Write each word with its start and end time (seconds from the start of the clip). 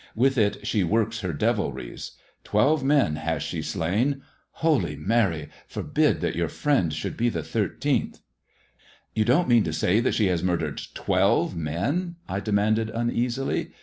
With 0.15 0.35
it 0.35 0.65
she 0.65 0.83
works 0.83 1.19
her 1.19 1.31
devilries. 1.31 2.13
Twelve 2.43 2.83
i 2.89 3.37
she 3.37 3.61
slain. 3.61 4.23
Holy 4.53 4.95
Mary 4.95 5.49
forbid 5.67 6.21
that 6.21 6.35
your 6.35 6.47
friend 6.49 6.91
should 6.91 7.19
t 7.19 7.29
the 7.29 7.43
thirteenth!"" 7.43 8.19
You 9.15 9.25
don't 9.25 9.47
mean 9.47 9.63
to 9.63 9.71
say 9.71 9.99
that 9.99 10.15
she 10.15 10.25
has 10.25 10.41
murdered 10.41 10.77
tm 10.95 11.53
men)" 11.53 12.15
I 12.27 12.39
demanded 12.39 12.89
uneasily. 12.89 13.73